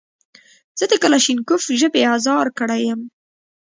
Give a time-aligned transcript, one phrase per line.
[0.79, 3.01] زه د کلاشینکوف ژبې ازار کړی یم.